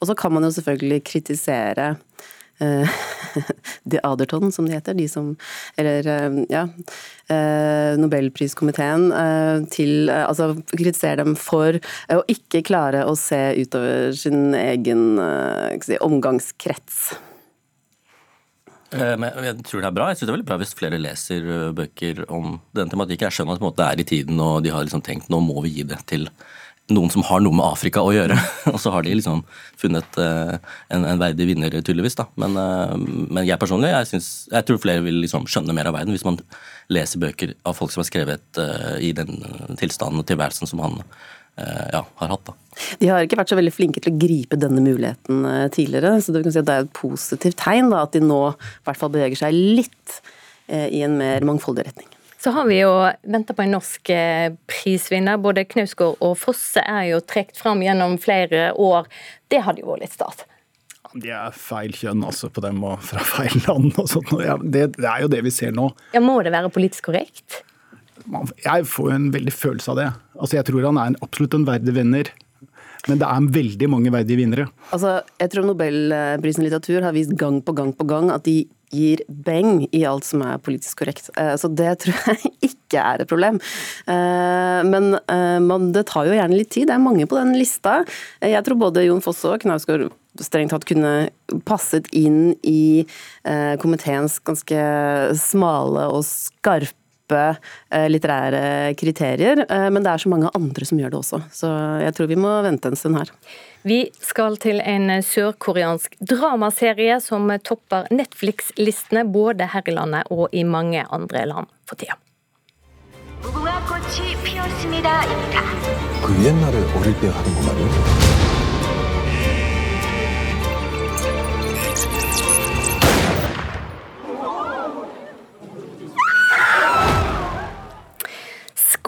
Og 0.00 0.08
så 0.08 0.16
kan 0.16 0.32
man 0.32 0.48
jo 0.48 0.54
selvfølgelig 0.56 1.04
kritisere 1.10 1.94
Eh, 2.58 2.88
The 3.90 4.00
Aderton, 4.02 4.52
som 4.52 4.66
de 4.66 4.72
heter. 4.74 4.94
De 4.94 5.08
som 5.08 5.36
Eller, 5.76 6.06
eh, 6.06 6.44
ja. 6.50 6.66
Nobelpriskomiteen 8.00 9.10
til 9.70 10.08
Altså 10.10 10.54
kritisere 10.72 11.20
dem 11.20 11.36
for 11.36 11.76
å 12.08 12.22
ikke 12.32 12.64
klare 12.64 13.04
å 13.04 13.12
se 13.20 13.38
utover 13.60 14.16
sin 14.16 14.56
egen 14.56 15.20
si, 15.84 15.98
omgangskrets. 16.00 17.12
Men 18.92 19.44
jeg 19.44 19.64
tror 19.68 19.82
det 19.82 19.88
er 19.90 19.96
bra. 19.96 20.06
Jeg 20.08 20.18
synes 20.18 20.26
det 20.26 20.32
er 20.32 20.36
veldig 20.38 20.48
bra 20.48 20.56
hvis 20.62 20.76
flere 20.76 21.00
leser 21.00 21.48
bøker 21.76 22.22
om 22.32 22.54
den 22.76 22.88
tematikken. 22.88 23.28
Jeg 23.28 23.36
skjønner 23.36 23.58
at 23.58 23.76
det 23.76 23.88
er 23.88 24.00
i 24.00 24.06
tiden, 24.08 24.40
og 24.40 24.62
de 24.64 24.72
har 24.72 24.86
liksom 24.86 25.04
tenkt 25.04 25.28
nå 25.28 25.42
må 25.44 25.60
vi 25.66 25.74
gi 25.76 25.84
det 25.90 26.00
til 26.08 26.24
noen 26.94 27.10
som 27.12 27.24
har 27.28 27.42
noe 27.44 27.52
med 27.52 27.66
Afrika 27.66 28.00
å 28.00 28.12
gjøre. 28.14 28.36
Og 28.72 28.78
så 28.80 28.92
har 28.94 29.04
de 29.04 29.12
liksom 29.18 29.42
funnet 29.80 30.18
uh, 30.20 30.54
en, 30.88 31.04
en, 31.04 31.20
verdig 31.20 31.50
vinner, 31.50 31.74
tydeligvis. 31.76 32.16
da. 32.16 32.28
Men, 32.40 32.56
men 33.28 33.44
jeg 33.44 33.60
personlig, 33.60 33.92
jeg, 33.92 34.08
synes, 34.14 34.30
jeg, 34.52 34.66
tror 34.68 34.80
flere 34.82 35.04
vil 35.04 35.20
liksom 35.20 35.44
skjønne 35.50 35.76
mer 35.76 35.90
av 35.90 35.98
verden 35.98 36.16
hvis 36.16 36.24
man 36.24 36.40
leser 36.92 37.20
bøker 37.20 37.52
av 37.68 37.76
folk 37.76 37.92
som 37.92 38.00
har 38.00 38.08
skrevet 38.08 38.60
i 39.04 39.12
den 39.12 39.42
tilstanden 39.76 40.22
og 40.22 40.28
tilværelsen 40.30 40.70
som 40.70 40.80
han 40.80 41.02
ja, 41.94 42.04
har 42.20 42.34
hatt. 42.34 42.50
da. 42.50 42.54
De 43.00 43.08
har 43.10 43.24
ikke 43.26 43.40
vært 43.40 43.50
så 43.50 43.58
veldig 43.58 43.74
flinke 43.74 44.02
til 44.04 44.14
å 44.14 44.20
gripe 44.20 44.58
denne 44.60 44.82
muligheten 44.84 45.42
tidligere, 45.74 46.18
så 46.22 46.34
det, 46.36 46.44
si 46.54 46.62
det 46.62 46.76
er 46.76 46.84
et 46.86 46.92
positivt 46.94 47.58
tegn 47.58 47.90
da, 47.90 48.04
at 48.06 48.14
de 48.14 48.22
nå 48.22 48.42
i 48.52 48.86
hvert 48.86 49.00
fall 49.00 49.10
beveger 49.14 49.40
seg 49.40 49.56
litt 49.56 50.20
i 50.68 51.00
en 51.02 51.16
mer 51.18 51.42
mangfoldig 51.48 51.88
retning. 51.88 52.08
Så 52.40 52.50
har 52.50 52.68
vi 52.68 52.76
jo 52.78 52.90
venta 53.26 53.54
på 53.54 53.64
en 53.64 53.72
norsk 53.74 54.10
eh, 54.14 54.52
prisvinner. 54.70 55.40
Både 55.42 55.64
Knausgård 55.66 56.20
og 56.22 56.36
Fosse 56.38 56.84
er 56.86 57.08
jo 57.10 57.18
trukket 57.26 57.58
fram 57.58 57.82
gjennom 57.82 58.14
flere 58.22 58.70
år. 58.78 59.08
Det 59.50 59.64
hadde 59.66 59.82
jo 59.82 59.90
vært 59.90 60.04
litt 60.04 60.14
stas. 60.14 60.44
De 61.18 61.32
er 61.34 61.56
feil 61.56 61.96
kjønn 61.96 62.22
altså 62.28 62.50
på 62.52 62.62
dem, 62.62 62.78
og 62.86 63.02
fra 63.02 63.24
feil 63.26 63.58
land 63.64 63.98
og 63.98 64.06
sånt. 64.12 64.30
Ja, 64.44 64.54
det, 64.62 64.92
det, 65.00 65.08
er 65.08 65.24
jo 65.24 65.32
det 65.32 65.42
vi 65.48 65.54
ser 65.54 65.74
nå. 65.74 65.88
Ja, 66.14 66.22
Må 66.22 66.38
det 66.46 66.54
være 66.54 66.70
politisk 66.70 67.08
korrekt? 67.10 67.64
Jeg 68.62 68.86
får 68.86 69.10
jo 69.10 69.16
en 69.16 69.30
veldig 69.34 69.54
følelse 69.56 69.90
av 69.94 69.98
det. 69.98 70.08
Altså, 70.38 70.58
Jeg 70.58 70.68
tror 70.70 70.86
han 70.86 71.00
er 71.00 71.12
en, 71.12 71.20
absolutt 71.24 71.56
en 71.58 71.66
verdig 71.68 71.94
vinner. 71.96 72.32
Men 73.06 73.20
det 73.20 73.28
er 73.28 73.52
veldig 73.54 73.88
mange 73.92 74.12
verdige 74.12 74.40
vinnere. 74.40 74.66
Altså, 74.92 75.20
jeg 75.40 75.52
tror 75.52 75.68
Nobelprisen 75.68 76.64
i 76.64 76.66
litteratur 76.66 77.06
har 77.06 77.14
vist 77.16 77.36
gang 77.38 77.60
på 77.64 77.74
gang 77.76 77.94
på 77.96 78.06
gang 78.08 78.32
at 78.34 78.44
de 78.48 78.64
gir 78.92 79.20
beng 79.28 79.82
i 79.92 80.00
alt 80.08 80.24
som 80.24 80.42
er 80.46 80.60
politisk 80.64 81.02
korrekt. 81.02 81.28
Eh, 81.36 81.54
så 81.60 81.68
det 81.68 81.92
tror 82.02 82.16
jeg 82.32 82.52
ikke 82.70 83.02
er 83.02 83.22
et 83.22 83.30
problem. 83.30 83.60
Men 84.08 84.88
man, 84.88 85.18
men 85.66 85.90
det 85.92 86.06
tar 86.08 86.24
jo 86.24 86.36
gjerne 86.36 86.56
litt 86.56 86.72
tid. 86.72 86.88
Det 86.88 86.96
er 86.96 87.04
mange 87.04 87.26
på 87.28 87.36
den 87.36 87.52
lista. 87.58 88.00
Jeg 88.40 88.64
tror 88.64 88.80
både 88.80 89.04
Jon 89.04 89.20
Fosse 89.24 89.50
og 89.52 89.60
Knausgård 89.60 90.08
strengt 90.40 90.72
tatt 90.72 90.86
kunne 90.88 91.28
passet 91.68 92.08
inn 92.16 92.54
i 92.62 93.04
komiteens 93.82 94.38
ganske 94.46 94.80
smale 95.36 96.06
og 96.14 96.24
skarpe 96.24 96.97
litterære 98.13 98.93
kriterier, 98.99 99.63
men 99.89 100.03
det 100.03 100.11
er 100.11 100.21
så 100.21 100.29
mange 100.29 100.49
andre 100.53 100.85
som 100.85 100.99
gjør 100.99 101.09
det 101.13 101.17
også. 101.17 101.39
Så 101.55 101.69
jeg 102.03 102.13
tror 102.13 102.27
vi 102.29 102.37
må 102.37 102.51
vente 102.61 102.91
en 102.91 102.99
stund 102.99 103.17
her. 103.17 103.31
Vi 103.83 104.11
skal 104.21 104.59
til 104.61 104.77
en 104.79 105.09
sørkoreansk 105.25 106.19
dramaserie 106.21 107.17
som 107.23 107.49
topper 107.65 108.05
Netflix-listene 108.13 109.25
både 109.33 109.65
her 109.73 109.83
i 109.89 109.95
landet 109.95 110.29
og 110.29 110.53
i 110.53 110.63
mange 110.63 111.05
andre 111.09 111.45
land 111.49 111.67
for 111.89 111.95
tida. 111.95 112.19
무궁화 113.43 113.83
꽃이 113.85 114.41
피었습니다입니다. 114.45 115.61
그 116.23 116.45
옛날에 116.45 116.77
어릴 116.95 117.19
때 117.19 117.27
하는 117.27 117.53
거 117.55 117.59
말이야? 117.67 118.56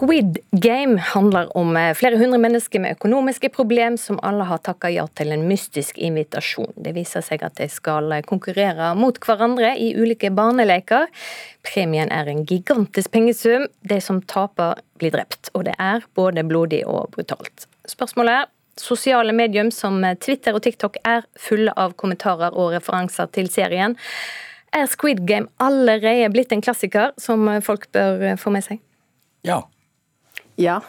Squid 0.01 0.39
Game 0.51 0.99
handler 0.99 1.57
om 1.57 1.77
eh, 1.77 1.95
flere 1.95 2.17
hundre 2.17 2.39
mennesker 2.41 2.81
med 2.81 2.95
økonomiske 2.97 3.51
problem 3.53 3.99
som 4.01 4.17
alle 4.25 4.47
har 4.49 4.61
takka 4.65 4.89
ja 4.89 5.03
til 5.13 5.29
en 5.35 5.43
mystisk 5.45 5.99
invitasjon. 6.01 6.71
Det 6.73 6.95
viser 6.97 7.21
seg 7.21 7.43
at 7.45 7.59
de 7.59 7.67
skal 7.69 8.07
eh, 8.17 8.23
konkurrere 8.25 8.95
mot 8.97 9.19
hverandre 9.21 9.75
i 9.77 9.91
ulike 9.93 10.31
barneleker. 10.33 11.05
Premien 11.69 12.09
er 12.17 12.31
en 12.33 12.47
gigantisk 12.49 13.13
pengesum. 13.13 13.67
De 13.85 13.99
som 14.01 14.23
taper, 14.25 14.81
blir 14.97 15.13
drept. 15.13 15.51
Og 15.53 15.67
det 15.69 15.75
er 15.77 16.07
både 16.17 16.47
blodig 16.49 16.79
og 16.89 17.11
brutalt. 17.13 17.67
Spørsmålet 17.85 18.39
er 18.39 18.49
Sosiale 18.81 19.35
medium 19.37 19.69
som 19.69 19.99
eh, 20.01 20.17
Twitter 20.17 20.57
og 20.57 20.65
TikTok 20.65 20.97
er 21.05 21.27
fulle 21.37 21.75
av 21.77 21.93
kommentarer 22.01 22.57
og 22.57 22.71
referanser 22.73 23.29
til 23.37 23.53
serien. 23.53 23.99
Er 24.73 24.89
Squid 24.89 25.21
Game 25.29 25.53
allerede 25.61 26.33
blitt 26.33 26.57
en 26.57 26.65
klassiker 26.65 27.13
som 27.21 27.45
folk 27.61 27.85
bør 27.93 28.41
få 28.41 28.55
med 28.57 28.65
seg? 28.65 28.81
Ja. 29.45 29.61
Ja. 30.61 30.81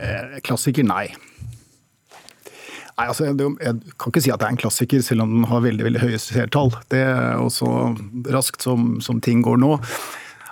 Eh, 0.00 0.38
Klassiker, 0.46 0.86
nei. 0.88 1.10
Nei, 3.00 3.06
altså, 3.08 3.30
jeg, 3.30 3.76
kan 3.96 4.12
ikke 4.12 4.20
si 4.20 4.32
at 4.32 4.40
det 4.42 4.48
er 4.48 4.54
en 4.54 4.60
klassiker, 4.60 5.04
selv 5.04 5.24
om 5.24 5.36
den 5.38 5.46
har 5.48 5.62
veldig 5.64 5.86
veldig 5.86 6.02
høye 6.02 6.18
seertall. 6.20 6.74
Det 6.92 7.00
er 7.00 7.40
også 7.40 7.68
raskt 8.32 8.66
som, 8.66 8.98
som 9.04 9.22
ting 9.24 9.40
går 9.46 9.60
nå. 9.62 9.78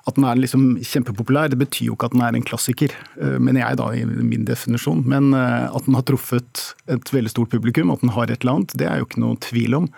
At 0.09 0.17
den 0.17 0.25
er 0.25 0.39
liksom 0.41 0.79
kjempepopulær, 0.81 1.51
det 1.53 1.59
betyr 1.61 1.91
jo 1.91 1.97
ikke 1.99 2.09
at 2.09 2.15
den 2.17 2.25
er 2.25 2.37
en 2.39 2.47
klassiker, 2.49 2.95
Men 3.19 3.51
mener 3.51 3.61
jeg 3.67 3.81
da, 3.81 3.91
i 3.93 4.05
min 4.07 4.47
definisjon. 4.49 5.03
Men 5.05 5.35
eh, 5.37 5.69
at 5.69 5.85
den 5.85 5.99
har 5.99 6.07
truffet 6.09 6.65
et 6.89 7.13
veldig 7.13 7.35
stort 7.35 7.53
publikum, 7.53 7.93
at 7.93 8.01
den 8.01 8.15
har 8.17 8.31
et 8.31 8.41
eller 8.41 8.61
annet, 8.61 8.77
det 8.81 8.89
er 8.89 9.03
jo 9.03 9.09
ikke 9.09 9.25
noe 9.25 9.41
tvil 9.45 9.77
om. 9.83 9.91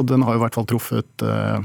Og 0.00 0.08
den 0.08 0.24
har 0.24 0.36
jo 0.36 0.40
i 0.40 0.44
hvert 0.46 0.56
fall 0.56 0.68
truffet 0.68 1.24
eh, 1.24 1.60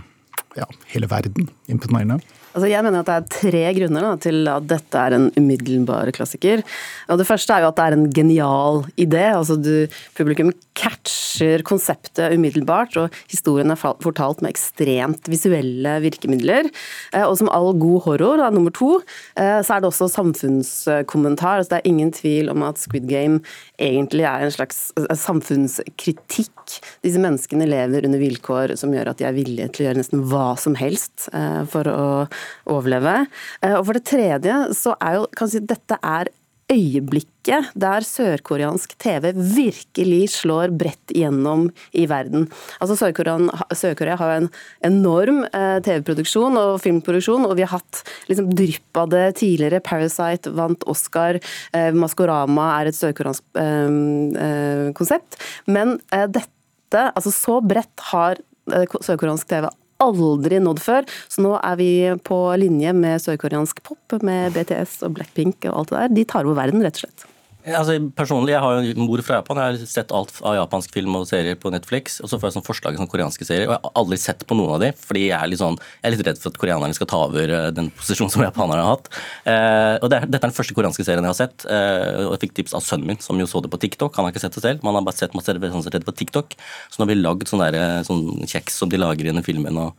ja, 0.59 0.67
hele 0.91 1.07
verden, 1.11 1.47
imponerende. 1.71 2.21
Altså 2.51 2.67
jeg 2.67 2.83
mener 2.83 2.99
at 2.99 3.07
det 3.07 3.15
er 3.15 3.27
tre 3.31 3.61
grunner 3.77 4.03
da, 4.03 4.11
til 4.19 4.49
at 4.51 4.65
dette 4.67 4.99
er 4.99 5.15
en 5.15 5.29
umiddelbar 5.39 6.11
klassiker. 6.15 6.63
Og 7.07 7.19
Det 7.21 7.27
første 7.27 7.55
er 7.55 7.63
jo 7.63 7.69
at 7.71 7.77
det 7.77 7.85
er 7.85 7.95
en 7.95 8.09
genial 8.11 8.83
idé. 8.99 9.23
altså 9.31 9.55
du, 9.55 9.87
Publikum 10.17 10.51
catcher 10.75 11.63
konseptet 11.67 12.35
umiddelbart, 12.35 12.95
og 12.97 13.15
historien 13.31 13.71
er 13.71 13.79
fortalt 13.79 14.41
med 14.41 14.51
ekstremt 14.51 15.29
visuelle 15.31 15.99
virkemidler. 16.03 16.67
Eh, 17.13 17.23
Og 17.23 17.37
som 17.37 17.49
all 17.49 17.73
god 17.79 18.01
horror, 18.03 18.37
da, 18.37 18.49
nummer 18.49 18.71
to, 18.71 18.99
eh, 19.37 19.61
så 19.63 19.75
er 19.75 19.79
det 19.81 19.91
også 19.91 20.11
samfunnskommentar. 20.11 21.59
altså 21.59 21.69
Det 21.69 21.79
er 21.79 21.89
ingen 21.89 22.11
tvil 22.11 22.49
om 22.49 22.63
at 22.63 22.77
Squid 22.77 23.07
Game 23.07 23.41
egentlig 23.79 24.25
er 24.25 24.43
en 24.43 24.51
slags 24.51 24.91
eh, 24.97 25.15
samfunnskritikk. 25.15 26.81
Disse 27.03 27.19
menneskene 27.19 27.67
lever 27.67 28.05
under 28.05 28.19
vilkår 28.19 28.75
som 28.77 28.91
gjør 28.91 29.11
at 29.11 29.17
de 29.17 29.25
er 29.25 29.33
villige 29.33 29.71
til 29.71 29.85
å 29.85 29.87
gjøre 29.89 30.01
nesten 30.03 30.23
hva 30.27 30.57
som 30.59 30.75
helst 30.75 31.29
for 31.69 31.87
å 31.91 32.27
overleve. 32.65 33.25
Eh, 33.61 33.75
Og 33.77 33.85
for 33.85 33.93
det 33.97 34.05
tredje 34.05 34.61
så 34.77 34.95
er 35.01 35.19
jo 35.19 35.27
kan 35.37 35.49
si, 35.51 35.59
dette 35.59 35.97
er 36.01 36.31
øyeblikket 36.71 37.71
der 37.79 38.05
sørkoreansk 38.05 38.93
TV 39.01 39.31
virkelig 39.35 40.21
slår 40.37 40.71
bredt 40.77 41.13
igjennom 41.13 41.67
i 41.97 42.05
verden. 42.09 42.47
Altså 42.79 42.97
Sør-Korea 42.99 43.37
Sør 43.75 44.13
har 44.19 44.33
en 44.37 44.49
enorm 44.87 45.43
eh, 45.49 45.79
TV-produksjon 45.83 46.59
og 46.61 46.79
filmproduksjon, 46.83 47.47
og 47.47 47.57
vi 47.59 47.65
har 47.65 47.75
hatt 47.75 48.03
liksom 48.29 48.51
drypp 48.55 49.01
av 49.03 49.11
det 49.13 49.25
tidligere. 49.41 49.83
Parasite 49.83 50.53
vant 50.55 50.85
Oscar, 50.91 51.41
eh, 51.73 51.91
Maskorama 51.91 52.71
er 52.79 52.91
et 52.91 52.99
sørkoreansk 52.99 53.43
eh, 53.59 53.99
eh, 54.45 54.87
konsept. 54.97 55.39
Men 55.67 55.97
eh, 56.13 56.27
dette, 56.31 57.07
altså 57.11 57.33
så 57.35 57.59
bredt 57.65 58.07
har 58.13 58.39
eh, 58.71 58.87
sørkoreansk 59.01 59.49
TV 59.51 59.67
aldri 60.03 60.61
nådd 60.63 60.81
før. 60.83 61.09
Så 61.31 61.43
nå 61.45 61.55
er 61.59 61.77
vi 61.79 61.91
på 62.27 62.39
linje 62.61 62.93
med 62.97 63.21
sørkoreansk 63.23 63.83
pop, 63.87 64.17
med 64.25 64.55
BTS 64.55 65.01
og 65.07 65.17
Blackpink 65.19 65.69
og 65.69 65.83
alt 65.83 65.93
det 65.93 66.01
der. 66.01 66.15
De 66.19 66.27
tar 66.33 66.47
over 66.47 66.59
verden, 66.63 66.83
rett 66.85 66.99
og 66.99 67.05
slett. 67.05 67.27
Altså, 67.61 67.93
personlig, 68.17 68.55
Jeg 68.55 68.61
har 68.63 68.73
jo 68.73 68.91
en 68.91 69.05
mor 69.05 69.21
fra 69.21 69.37
Japan. 69.37 69.59
Jeg 69.61 69.77
har 69.77 69.89
sett 69.89 70.11
alt 70.15 70.33
av 70.41 70.55
japansk 70.57 70.93
film 70.95 71.15
og 71.19 71.27
serier 71.29 71.57
på 71.59 71.69
Netflix. 71.73 72.19
Og 72.21 72.29
så 72.31 72.39
får 72.39 72.49
jeg 72.49 72.55
sånn 72.57 72.65
forslag 72.65 72.95
i 72.95 72.99
sånne 72.99 73.11
koreanske 73.11 73.45
serier, 73.45 73.67
og 73.69 73.75
jeg 73.75 73.83
har 73.83 73.93
aldri 74.01 74.17
sett 74.17 74.45
på 74.49 74.57
noen 74.57 74.75
av 74.75 74.81
de, 74.81 74.89
fordi 74.97 75.27
jeg 75.27 75.37
er 75.37 75.51
litt, 75.51 75.61
sånn, 75.61 75.77
jeg 76.01 76.09
er 76.09 76.15
litt 76.15 76.25
redd 76.25 76.41
for 76.41 76.49
at 76.49 76.57
koreanerne 76.61 76.97
skal 76.97 77.09
ta 77.11 77.19
over 77.27 77.53
eh, 77.57 77.67
den 77.77 77.91
posisjonen 77.99 78.33
som 78.33 78.45
japanerne 78.45 78.85
har 78.87 78.95
hatt. 78.95 79.11
Eh, 79.45 79.95
og 80.01 80.09
det 80.09 80.23
Dette 80.31 80.41
er 80.41 80.49
den 80.49 80.57
første 80.57 80.77
koreanske 80.77 81.05
serien 81.05 81.27
jeg 81.27 81.33
har 81.35 81.39
sett. 81.41 81.67
Eh, 81.69 82.25
og 82.25 82.33
Jeg 82.35 82.43
fikk 82.47 82.57
tips 82.61 82.75
av 82.77 82.85
sønnen 82.85 83.13
min, 83.13 83.21
som 83.21 83.37
jo 83.37 83.49
så 83.49 83.61
det 83.61 83.71
på 83.73 83.81
TikTok. 83.81 84.17
Han 84.17 84.25
har 84.25 84.33
ikke 84.33 84.43
sett 84.45 84.57
det 84.57 84.65
selv, 84.65 84.81
men 84.81 84.93
han 84.93 85.01
har 85.01 85.09
bare 85.11 85.21
sett 85.21 85.37
masse 85.37 85.53
sånn 85.53 85.85
serier 85.85 86.07
på 86.07 86.17
TikTok. 86.17 86.57
Så 86.89 86.97
nå 86.97 87.05
har 87.05 87.13
vi 87.13 87.21
lagd 87.21 87.47
sånn, 87.51 87.63
eh, 87.69 88.01
sånn 88.07 88.25
kjeks 88.49 88.81
som 88.81 88.89
de 88.89 89.01
lager 89.01 89.27
i 89.27 89.31
denne 89.33 89.45
filmen. 89.45 89.77
og 89.77 89.93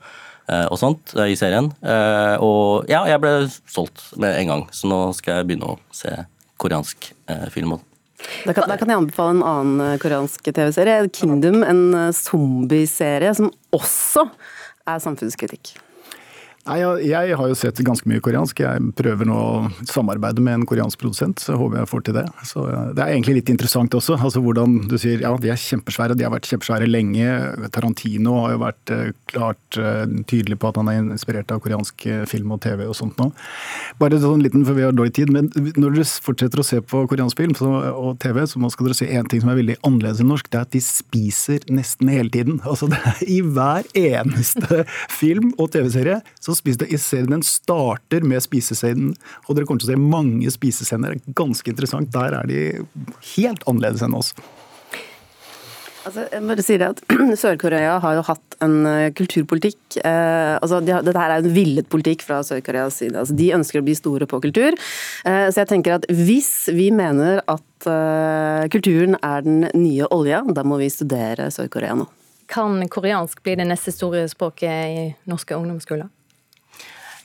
eh, 0.50 0.66
og 0.66 0.74
sånt 0.80 1.14
i 1.22 1.36
serien. 1.38 1.70
Og 2.42 2.90
ja, 2.90 3.04
jeg 3.06 3.20
ble 3.22 3.46
solgt 3.70 4.02
med 4.18 4.34
en 4.40 4.50
gang, 4.50 4.64
så 4.74 4.90
nå 4.90 5.00
skal 5.14 5.38
jeg 5.38 5.52
begynne 5.52 5.76
å 5.76 5.78
se 5.94 6.10
koreansk 6.62 7.12
eh, 7.30 7.48
film. 7.54 7.76
Da 8.46 8.54
kan, 8.54 8.68
da 8.70 8.78
kan 8.78 8.90
jeg 8.90 9.00
anbefale 9.02 9.36
en 9.36 9.46
annen 9.46 9.86
eh, 9.86 9.98
koreansk 10.02 10.46
TV-serie, 10.46 11.08
Kingdom, 11.14 11.62
en 11.66 11.82
eh, 11.98 12.10
zombieserie 12.16 13.34
som 13.38 13.50
også 13.74 14.28
er 14.86 15.02
samfunnskritikk. 15.02 15.74
Nei, 16.62 16.76
jeg, 16.78 17.06
jeg 17.10 17.36
har 17.40 17.48
jo 17.50 17.56
sett 17.58 17.80
ganske 17.82 18.06
mye 18.06 18.22
koreansk. 18.22 18.60
Jeg 18.62 18.90
prøver 18.94 19.26
nå 19.26 19.34
å 19.34 19.86
samarbeide 19.90 20.42
med 20.44 20.60
en 20.60 20.66
koreansk 20.70 21.00
produsent, 21.00 21.40
så 21.42 21.56
håper 21.58 21.80
jeg 21.80 21.90
får 21.90 22.04
til 22.06 22.14
det. 22.20 22.22
Så 22.46 22.66
Det 22.94 23.02
er 23.02 23.14
egentlig 23.16 23.40
litt 23.40 23.50
interessant 23.50 23.96
også, 23.98 24.14
altså 24.14 24.38
hvordan 24.44 24.76
du 24.86 24.94
sier 24.94 25.24
ja, 25.24 25.32
de 25.42 25.50
er 25.50 25.58
kjempesvære, 25.58 26.14
de 26.14 26.26
har 26.26 26.30
vært 26.30 26.46
kjempesvære 26.46 26.86
lenge. 26.86 27.26
Tarantino 27.74 28.36
har 28.44 28.54
jo 28.54 28.60
vært 28.62 28.92
eh, 28.94 29.10
klart 29.32 29.78
eh, 29.80 30.04
tydelig 30.30 30.60
på 30.62 30.70
at 30.70 30.78
han 30.78 30.90
er 30.92 31.00
inspirert 31.02 31.50
av 31.50 31.64
koreansk 31.64 32.06
eh, 32.06 32.22
film 32.30 32.54
og 32.54 32.62
TV 32.62 32.84
og 32.86 32.94
sånt 32.94 33.18
nå. 33.18 33.32
Bare 33.98 34.22
sånn 34.22 34.46
liten, 34.46 34.62
for 34.68 34.78
vi 34.78 34.86
har 34.86 34.94
dårlig 34.94 35.16
tid, 35.18 35.34
men 35.34 35.50
når 35.74 35.98
dere 35.98 36.06
fortsetter 36.28 36.62
å 36.62 36.66
se 36.68 36.78
på 36.78 37.02
koreansk 37.10 37.42
film 37.42 37.58
og 37.58 38.22
TV, 38.22 38.38
så 38.46 38.70
skal 38.70 38.92
dere 38.92 39.00
se 39.00 39.10
en 39.10 39.26
ting 39.26 39.42
som 39.42 39.50
er 39.50 39.58
veldig 39.58 39.78
annerledes 39.82 40.22
enn 40.22 40.30
norsk, 40.30 40.46
det 40.54 40.62
er 40.62 40.70
at 40.70 40.78
de 40.78 40.84
spiser 40.86 41.66
nesten 41.74 42.14
hele 42.14 42.30
tiden. 42.30 42.62
Altså 42.62 42.86
det 42.92 43.02
er 43.02 43.26
I 43.26 43.42
hver 43.50 43.90
eneste 43.98 44.84
film 45.22 45.50
og 45.58 45.74
TV-serie 45.74 46.22
så 46.38 46.51
spiser 46.58 46.86
de, 46.86 46.98
serien 47.00 47.36
den 47.36 47.44
starter 47.46 48.24
med 48.26 48.44
spisescenen, 48.44 49.14
og 49.46 49.56
dere 49.56 49.68
kommer 49.68 49.82
til 49.82 49.92
å 49.92 49.94
se 49.94 50.00
mange 50.16 50.52
spisescener. 50.54 51.16
Er 51.16 51.38
Ganske 51.38 51.72
interessant. 51.72 52.12
Der 52.14 52.38
er 52.40 52.48
de 52.48 52.60
helt 53.34 53.64
annerledes 53.68 54.04
enn 54.04 54.18
oss. 54.18 54.34
Altså, 56.02 56.24
jeg 56.32 56.42
bare 56.48 56.62
sier 56.64 56.80
det 56.82 56.88
at 56.96 57.02
Sør-Korea 57.42 57.94
har 58.02 58.16
jo 58.16 58.24
hatt 58.26 58.56
en 58.64 58.74
eh, 58.88 59.12
kulturpolitikk. 59.14 59.98
Eh, 60.02 60.54
altså, 60.58 60.80
de 60.82 60.94
har, 60.96 61.04
dette 61.06 61.20
her 61.20 61.34
er 61.36 61.44
en 61.44 61.54
villet 61.54 61.88
politikk 61.92 62.24
fra 62.26 62.40
Sør-Koreas 62.46 62.98
side. 62.98 63.14
Altså, 63.18 63.36
de 63.38 63.52
ønsker 63.54 63.78
å 63.78 63.86
bli 63.86 63.94
store 63.98 64.26
på 64.30 64.40
kultur. 64.42 64.74
Eh, 64.74 65.46
så 65.50 65.62
jeg 65.62 65.70
tenker 65.70 65.98
at 66.00 66.08
hvis 66.10 66.50
vi 66.74 66.88
mener 66.94 67.42
at 67.46 67.86
eh, 67.90 68.66
kulturen 68.74 69.18
er 69.22 69.46
den 69.46 69.68
nye 69.78 70.10
olja, 70.14 70.42
da 70.50 70.66
må 70.66 70.80
vi 70.82 70.90
studere 70.92 71.50
Sør-Korea 71.54 71.94
nå. 72.02 72.08
Kan 72.50 72.82
koreansk 72.90 73.38
bli 73.44 73.54
det 73.60 73.68
neste 73.70 73.94
store 73.94 74.26
språket 74.28 74.90
i 74.90 75.06
norske 75.30 75.54
ungdomsskoler? 75.56 76.10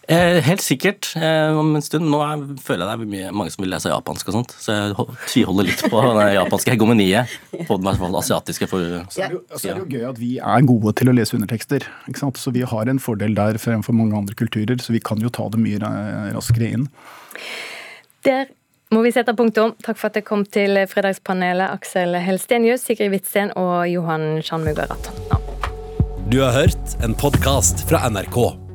Eh, 0.08 0.38
helt 0.40 0.64
sikkert 0.64 1.10
eh, 1.20 1.52
om 1.52 1.74
en 1.76 1.84
stund. 1.84 2.08
Nå 2.08 2.22
er, 2.24 2.44
føler 2.64 2.88
jeg 2.88 3.00
det 3.02 3.06
er 3.06 3.10
mye, 3.12 3.32
mange 3.36 3.52
som 3.52 3.64
vil 3.66 3.74
lese 3.74 3.92
japansk 3.92 4.30
og 4.32 4.38
sånt, 4.38 4.54
så 4.56 4.76
jeg 4.76 5.08
tviholder 5.28 5.68
litt 5.68 5.82
på 5.92 6.04
det 6.16 6.28
japanske 6.38 6.72
hegemoniet. 6.72 7.34
På 7.68 7.76
den 7.76 7.90
hvert 7.90 8.00
fall 8.00 8.16
asiatiske. 8.16 8.70
For, 8.72 8.86
Så 9.12 9.26
er 9.26 9.34
det, 9.34 9.36
jo, 9.36 9.42
så 9.52 9.68
er 9.68 9.74
det 9.76 9.84
jo 9.84 9.98
gøy 9.98 10.06
at 10.08 10.22
vi 10.22 10.30
er 10.40 10.68
gode 10.70 10.94
til 10.96 11.12
å 11.12 11.16
lese 11.18 11.36
undertekster. 11.36 11.84
Ikke 12.08 12.22
sant? 12.22 12.40
Så 12.40 12.54
vi 12.56 12.64
har 12.64 12.88
en 12.88 13.02
fordel 13.04 13.36
der 13.36 13.60
fremfor 13.60 13.98
mange 13.98 14.16
andre 14.16 14.38
kulturer, 14.40 14.80
så 14.80 14.96
vi 14.96 15.04
kan 15.04 15.20
jo 15.20 15.32
ta 15.34 15.50
det 15.52 15.60
mye 15.60 15.82
raskere 16.38 16.70
inn. 16.78 16.88
Der 18.24 18.48
må 18.96 19.02
vi 19.04 19.12
sette 19.12 19.36
punktum. 19.36 19.74
Takk 19.84 20.00
for 20.00 20.08
at 20.08 20.16
dere 20.16 20.28
kom 20.30 20.46
til 20.48 20.80
fredagspanelet, 20.88 21.68
Aksel 21.76 22.16
Helstenius, 22.24 22.86
Sigrid 22.88 23.12
Hvitsten 23.12 23.52
og 23.60 23.90
Johan 23.92 24.40
Sjanmugga 24.40 24.88
Du 26.32 26.40
har 26.40 26.56
hørt 26.56 26.96
en 27.04 27.18
podkast 27.18 27.84
fra 27.92 28.06
NRK. 28.08 28.67